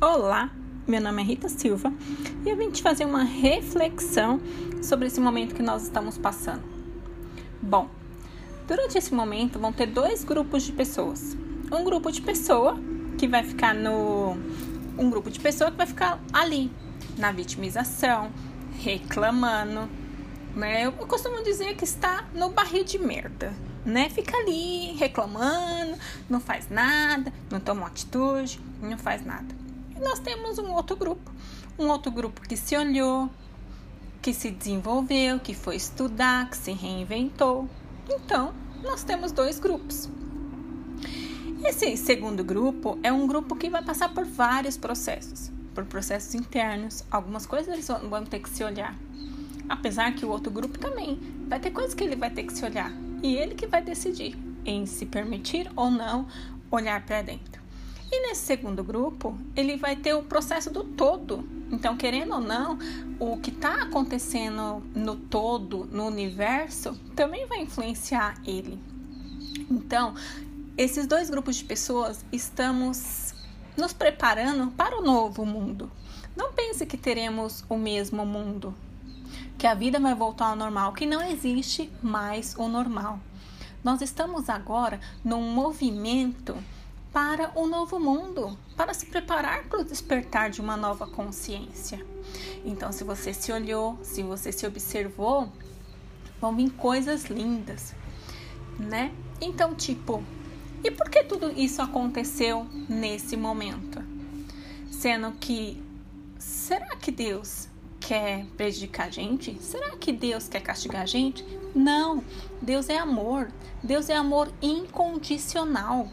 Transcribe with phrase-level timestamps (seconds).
[0.00, 0.48] Olá,
[0.86, 1.92] meu nome é Rita Silva
[2.46, 4.40] e eu vim te fazer uma reflexão
[4.80, 6.62] sobre esse momento que nós estamos passando.
[7.60, 7.90] Bom,
[8.68, 11.36] durante esse momento vão ter dois grupos de pessoas.
[11.72, 12.78] Um grupo de pessoa
[13.18, 14.36] que vai ficar no
[14.96, 16.70] um grupo de pessoa que vai ficar ali
[17.16, 18.30] na vitimização,
[18.78, 19.88] reclamando,
[20.54, 20.86] né?
[20.86, 23.52] Eu costumo dizer que está no barril de merda,
[23.84, 24.08] né?
[24.10, 25.98] Fica ali reclamando,
[26.30, 29.67] não faz nada, não toma atitude, não faz nada.
[29.98, 31.28] E nós temos um outro grupo,
[31.76, 33.28] um outro grupo que se olhou,
[34.22, 37.68] que se desenvolveu, que foi estudar, que se reinventou.
[38.08, 40.08] Então, nós temos dois grupos.
[41.64, 47.04] Esse segundo grupo é um grupo que vai passar por vários processos, por processos internos.
[47.10, 48.96] Algumas coisas eles vão ter que se olhar.
[49.68, 52.64] Apesar que o outro grupo também vai ter coisas que ele vai ter que se
[52.64, 52.92] olhar.
[53.20, 56.28] E ele que vai decidir em se permitir ou não
[56.70, 57.57] olhar para dentro.
[58.20, 61.48] Nesse segundo grupo, ele vai ter o processo do todo.
[61.70, 62.78] Então, querendo ou não,
[63.18, 68.78] o que está acontecendo no todo, no universo, também vai influenciar ele.
[69.70, 70.14] Então,
[70.76, 73.34] esses dois grupos de pessoas estamos
[73.76, 75.90] nos preparando para o novo mundo.
[76.36, 78.74] Não pense que teremos o mesmo mundo,
[79.56, 83.20] que a vida vai voltar ao normal, que não existe mais o normal.
[83.82, 86.56] Nós estamos agora num movimento
[87.12, 92.04] para o novo mundo, para se preparar para o despertar de uma nova consciência.
[92.64, 95.50] Então, se você se olhou, se você se observou,
[96.40, 97.94] vão vir coisas lindas,
[98.78, 99.12] né?
[99.40, 100.22] Então, tipo,
[100.84, 104.02] e por que tudo isso aconteceu nesse momento?
[104.90, 105.82] Sendo que,
[106.38, 109.60] será que Deus quer prejudicar a gente?
[109.62, 111.44] Será que Deus quer castigar a gente?
[111.74, 112.22] Não,
[112.62, 113.50] Deus é amor.
[113.82, 116.08] Deus é amor incondicional.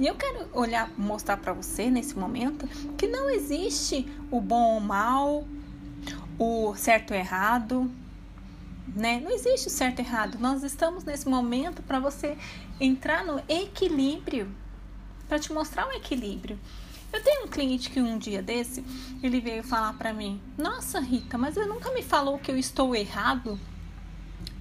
[0.00, 4.80] E eu quero olhar, mostrar para você nesse momento que não existe o bom ou
[4.80, 5.46] mal,
[6.38, 7.92] o certo ou errado,
[8.96, 9.20] né?
[9.20, 10.38] Não existe o certo e errado.
[10.38, 12.38] Nós estamos nesse momento para você
[12.80, 14.50] entrar no equilíbrio,
[15.28, 16.58] para te mostrar o equilíbrio.
[17.12, 18.82] Eu tenho um cliente que um dia desse,
[19.22, 22.96] ele veio falar para mim: "Nossa, Rita, mas ele nunca me falou que eu estou
[22.96, 23.60] errado".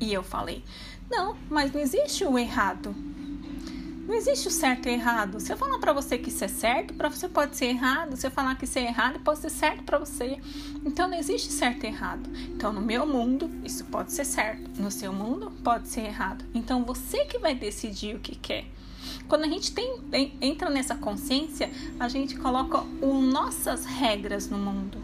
[0.02, 0.66] E eu falei:
[1.10, 2.94] "Não, mas não existe o errado.
[4.10, 5.40] Não existe o certo e errado.
[5.40, 8.18] Se eu falar para você que isso é certo, para você pode ser errado.
[8.18, 10.40] Se eu falar que isso é errado, pode ser certo para você.
[10.84, 12.28] Então não existe certo e errado.
[12.48, 14.82] Então no meu mundo, isso pode ser certo.
[14.82, 16.44] No seu mundo, pode ser errado.
[16.56, 18.66] Então você que vai decidir o que quer.
[19.28, 20.02] Quando a gente tem,
[20.42, 24.98] entra nessa consciência, a gente coloca o, nossas regras no mundo.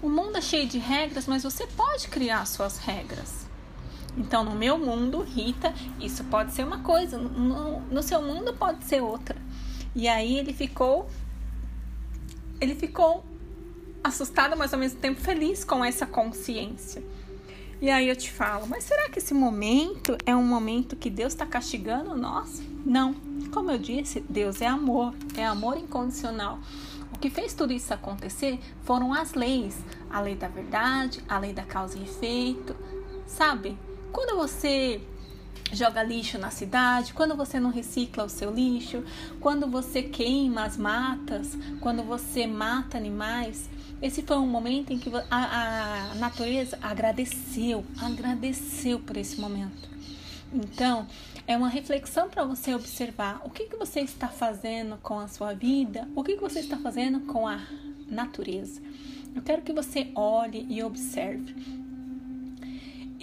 [0.00, 3.45] O mundo é cheio de regras, mas você pode criar suas regras.
[4.16, 8.84] Então, no meu mundo, Rita, isso pode ser uma coisa, no, no seu mundo pode
[8.84, 9.36] ser outra.
[9.94, 11.08] E aí ele ficou.
[12.60, 13.24] Ele ficou
[14.02, 17.02] assustado, mas ao mesmo tempo feliz com essa consciência.
[17.80, 21.34] E aí eu te falo, mas será que esse momento é um momento que Deus
[21.34, 22.62] está castigando nós?
[22.86, 23.14] Não.
[23.52, 26.58] Como eu disse, Deus é amor, é amor incondicional.
[27.12, 29.76] O que fez tudo isso acontecer foram as leis,
[30.08, 32.74] a lei da verdade, a lei da causa e efeito,
[33.26, 33.76] sabe?
[34.16, 34.98] Quando você
[35.74, 39.04] joga lixo na cidade, quando você não recicla o seu lixo,
[39.40, 43.68] quando você queima as matas, quando você mata animais,
[44.00, 49.86] esse foi um momento em que a, a natureza agradeceu, agradeceu por esse momento.
[50.50, 51.06] Então,
[51.46, 55.52] é uma reflexão para você observar o que, que você está fazendo com a sua
[55.52, 57.60] vida, o que, que você está fazendo com a
[58.08, 58.80] natureza.
[59.34, 61.85] Eu quero que você olhe e observe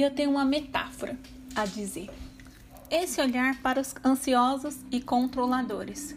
[0.02, 1.18] eu tenho uma metáfora
[1.56, 2.10] a dizer.
[2.90, 6.16] Esse olhar para os ansiosos e controladores.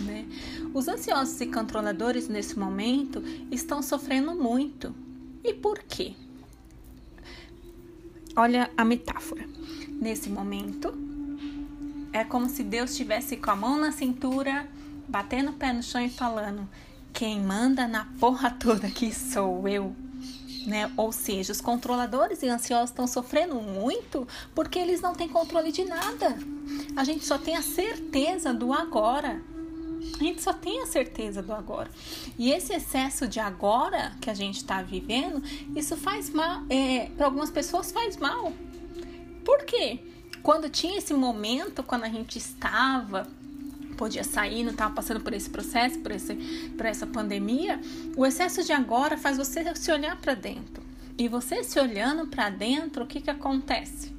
[0.00, 0.26] Né?
[0.72, 4.94] Os ansiosos e controladores nesse momento estão sofrendo muito.
[5.42, 6.14] E por quê?
[8.36, 9.48] Olha a metáfora.
[9.88, 10.94] Nesse momento,
[12.12, 14.68] é como se Deus estivesse com a mão na cintura,
[15.08, 16.68] batendo o pé no chão e falando:
[17.12, 19.94] Quem manda na porra toda aqui sou eu
[20.66, 20.92] né?
[20.96, 25.84] Ou seja, os controladores e ansiosos estão sofrendo muito porque eles não têm controle de
[25.84, 26.38] nada.
[26.96, 29.42] A gente só tem a certeza do agora.
[30.20, 31.90] A gente só tem a certeza do agora.
[32.38, 35.42] E esse excesso de agora que a gente está vivendo,
[35.76, 36.62] isso faz mal.
[36.68, 38.52] É, Para algumas pessoas faz mal.
[39.44, 40.00] Por quê?
[40.42, 43.26] Quando tinha esse momento, quando a gente estava
[43.98, 46.34] podia sair, não estava passando por esse processo, por, esse,
[46.76, 47.80] por essa pandemia,
[48.16, 50.82] o excesso de agora faz você se olhar para dentro.
[51.18, 54.16] E você se olhando para dentro, o que, que acontece?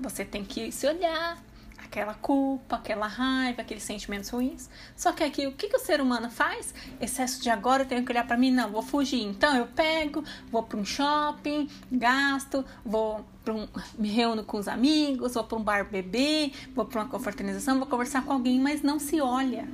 [0.00, 1.40] Você tem que se olhar,
[1.82, 4.68] aquela culpa, aquela raiva, aqueles sentimentos ruins.
[4.96, 6.74] Só que aqui, o que, que o ser humano faz?
[7.00, 9.22] Excesso de agora, eu tenho que olhar para mim, não, vou fugir.
[9.22, 13.66] Então eu pego, vou para um shopping, gasto, vou um,
[13.98, 17.86] me reúno com os amigos, vou para um bar beber, vou para uma confraternização, vou
[17.86, 19.68] conversar com alguém, mas não se olha.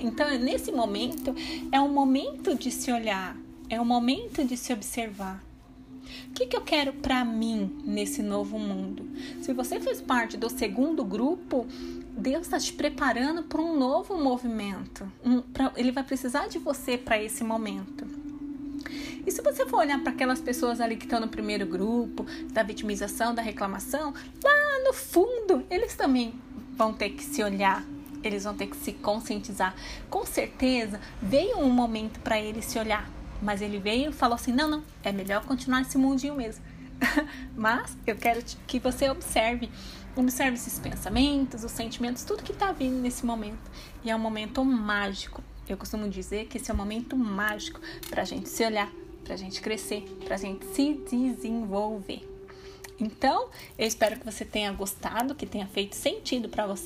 [0.00, 1.34] Então, nesse momento,
[1.72, 3.36] é um momento de se olhar,
[3.70, 5.42] é um momento de se observar.
[6.28, 9.08] O que, que eu quero para mim nesse novo mundo?
[9.42, 11.66] Se você fez parte do segundo grupo,
[12.16, 15.10] Deus está te preparando para um novo movimento.
[15.24, 18.06] Um, pra, ele vai precisar de você para esse momento.
[19.26, 22.62] E se você for olhar para aquelas pessoas ali que estão no primeiro grupo, da
[22.62, 24.12] vitimização, da reclamação,
[24.42, 26.34] lá no fundo, eles também
[26.76, 27.84] vão ter que se olhar,
[28.22, 29.74] eles vão ter que se conscientizar.
[30.10, 33.08] Com certeza veio um momento para eles se olhar,
[33.42, 36.64] mas ele veio e falou assim: não, não, é melhor continuar esse mundinho mesmo.
[37.56, 39.70] Mas eu quero que você observe,
[40.16, 43.70] observe esses pensamentos, os sentimentos, tudo que está vindo nesse momento.
[44.04, 45.42] E é um momento mágico.
[45.68, 48.90] Eu costumo dizer que esse é um momento mágico para a gente se olhar,
[49.24, 52.30] para a gente crescer, para a gente se desenvolver.
[53.00, 56.82] Então, eu espero que você tenha gostado, que tenha feito sentido para você.